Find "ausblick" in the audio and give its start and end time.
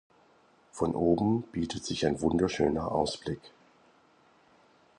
2.91-3.51